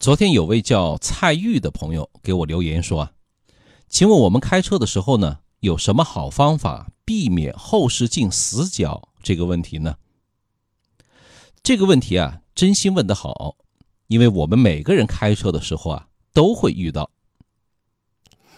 [0.00, 3.12] 昨天有位叫蔡玉的朋友给我留言说啊，
[3.90, 9.96] 请问我们开车的时候呢，有什么好方法避免后视镜死角这个问题呢？
[11.62, 13.56] 这个问题啊，真心问得好，
[14.06, 17.10] 因为我们每个人开车的时候啊，都会遇到。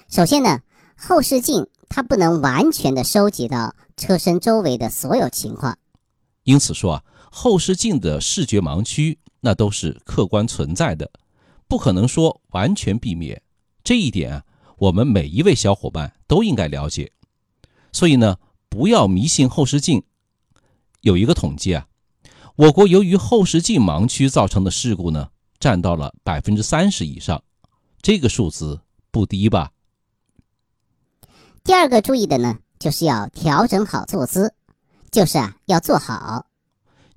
[0.09, 0.61] 首先呢，
[0.97, 5.77] 后视镜它不能完全的收集到车身周围的所有情况，
[6.45, 11.11] 因此说啊，后视镜的视觉盲区那都是客观存在的。
[11.73, 13.41] 不可能说完全避免
[13.83, 14.45] 这一点啊，
[14.77, 17.11] 我们每一位小伙伴都应该了解。
[17.95, 18.37] 所以呢，
[18.69, 20.03] 不要迷信后视镜。
[21.01, 21.87] 有一个统计啊，
[22.57, 27.43] 我国由于后视镜盲区造成的事故呢，占到了百分之三十以上，
[28.03, 28.79] 这个数字
[29.11, 29.73] 不低吧？
[31.65, 34.53] 第二个注意的呢，就是要调整好坐姿，
[35.11, 36.45] 就是啊，要坐好，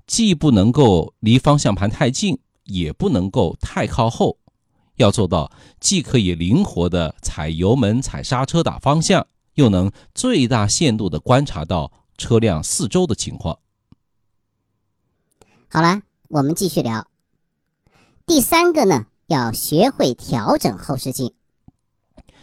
[0.06, 4.38] 既不能够离方向盘太近，也不能够太靠后。
[4.96, 5.50] 要做到
[5.80, 13.58] 既可以灵活的踩油门、踩刹车、打方向，又能最大限度的观察到车辆四周的情况。
[15.68, 17.06] 好了，我们继续聊。
[18.26, 21.32] 第三个呢，要学会调整后视镜。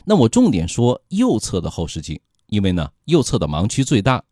[0.06, 4.24] 那我重点说右侧的后视镜，因为呢，右侧的盲区最大，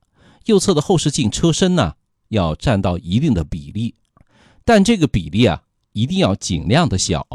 [0.45, 1.93] 右侧的后视镜车身呢
[2.27, 3.95] 要占到一定的比例，
[4.63, 7.25] 但这个比例啊一定要尽量的小。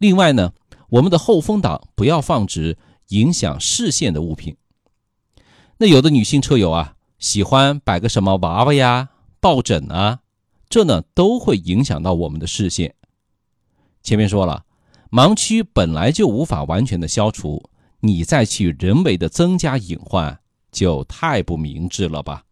[0.00, 0.54] 另外呢，
[0.88, 4.56] 我们的后风挡不要放置影响视线的物品。
[5.76, 10.20] 那有的女性车友啊，喜欢摆个什么娃娃呀、抱枕啊，
[10.70, 12.94] 这呢都会影响到我们的视线。
[14.02, 14.64] 前面说了，
[15.10, 17.68] 盲区本来就无法完全的消除，
[18.00, 20.40] 你再去人为的增加隐患，
[20.72, 22.44] 就太不明智了吧？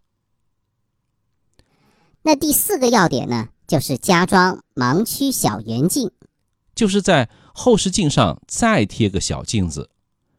[2.21, 6.11] 那第四个要点呢，就是加装盲区小圆镜。
[6.79, 9.91] 就是在后视镜上再贴个小镜子，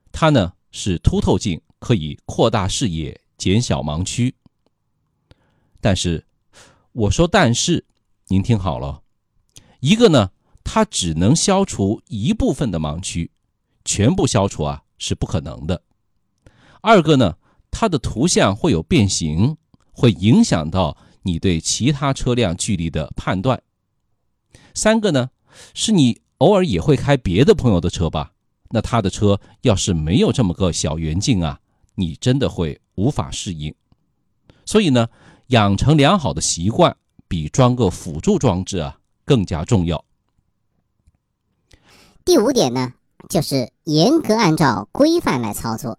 [0.09, 4.33] 它呢是凸透镜，可以扩大视野，减小盲区。
[5.82, 6.26] 但是，
[6.94, 7.86] 我说但是，
[8.30, 9.02] 您听好了，
[9.82, 10.32] 一个呢，
[10.64, 13.32] 它只能消除一部分的盲区，
[13.83, 15.83] 全部消除啊是不可能的。
[16.80, 17.36] 二个呢，
[17.70, 19.58] 它的图像会有变形，
[19.92, 23.61] 会影响到你对其他车辆距离的判断。
[24.73, 25.32] 三个呢，
[25.73, 26.21] 是你。
[26.39, 28.32] 偶尔也会开别的朋友的车吧？
[28.70, 31.60] 那他的车要是没有这么个小圆镜啊，
[31.95, 33.73] 你真的会无法适应。
[34.66, 35.08] 所以呢，
[35.48, 36.95] 养成良好的习惯
[37.27, 40.04] 比装个辅助装置啊更加重要。
[42.23, 42.94] 第五点呢，
[43.27, 45.98] 就是严格按照规范来操作。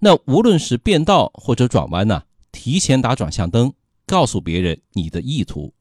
[0.00, 3.72] 那无论是变道或者转弯呢，提前打转向灯，
[4.06, 5.72] 告诉别人你的意图。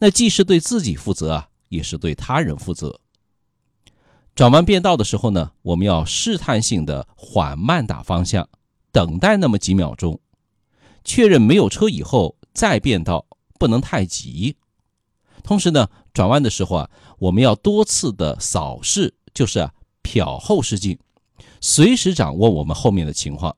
[0.00, 2.98] 那既是对自己负责啊，也是对他人负责。
[4.34, 8.48] 转弯变道的时候呢，我们要试探性的缓慢打方向，
[8.90, 10.18] 等待那么几秒钟，
[11.04, 13.26] 确认没有车以后再变道，
[13.58, 14.56] 不能太急。
[15.42, 20.98] 同时呢，转弯的时候啊，我们要多次的扫视，就是啊瞟后视镜，
[21.60, 23.54] 随时掌握我们后面的情况。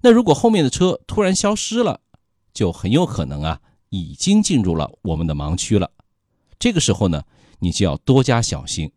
[0.00, 2.00] 那如果后面的车突然消失了，
[2.54, 3.60] 就很有可能啊
[3.90, 5.90] 已经进入了我们的盲区了。
[6.58, 7.24] 这个时候呢，
[7.58, 8.90] 你就要多加小心。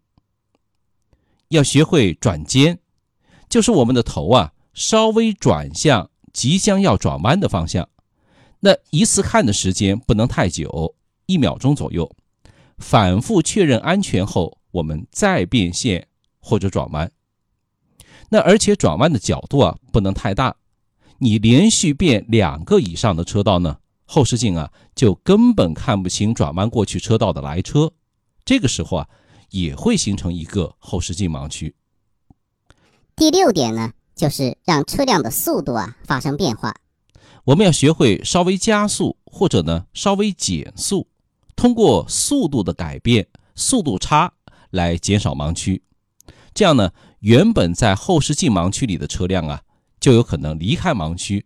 [1.49, 2.79] 要学会转肩，
[3.47, 7.87] 就是我们的头啊稍微转向即将要转弯的方向。
[8.61, 10.95] 那一次看的时间不能太久，
[11.27, 12.15] 一秒钟左右。
[12.79, 16.07] 反复确认安全后，我们再变线
[16.39, 17.11] 或者转弯。
[18.29, 20.55] 那而且转弯的角度啊不能太大，
[21.19, 27.93] 你连续变两个以上的车道呢，后视镜啊就根本看不清转弯过去车道的来车。
[28.43, 29.07] 这个时候啊。
[29.49, 31.75] 也会形成一个后视镜盲区。
[33.15, 36.75] 第六点呢，就是让车辆的速度啊发生变化。
[37.45, 41.07] 我们要学会稍微加速，或者呢稍微减速，
[41.55, 44.33] 通过速度的改变，速度差
[44.71, 45.83] 来减少盲区。
[46.53, 49.61] 这样呢，原本在后视镜盲区里的车辆啊，
[49.99, 51.45] 就有可能离开盲区。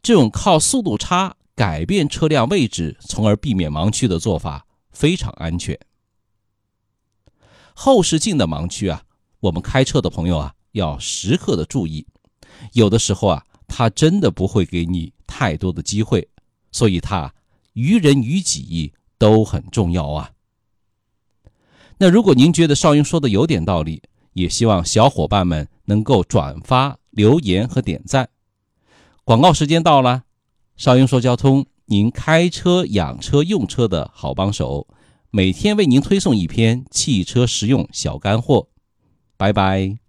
[0.00, 5.78] 这种靠速度差改变车辆位置，从而避免盲区的做法，非常安全。
[7.80, 9.04] 后视镜的盲区啊，
[9.38, 12.04] 我们开车的朋友啊要时刻的注意。
[12.72, 16.28] 有的时候啊，它真的不会给你太多的机会，
[16.72, 17.32] 所以它
[17.74, 20.32] 于人于己都很重要啊。
[21.98, 24.02] 那如果您觉得少英说的有点道理，
[24.32, 28.28] 也希望小伙伴们能够转发、留言和点赞。
[29.22, 30.24] 广告时间到了，
[30.76, 34.88] 少英说交通，您开车养车用车的好帮手。
[35.30, 38.68] 每天为您推送一篇汽车实用小干货。
[39.36, 40.07] 拜拜。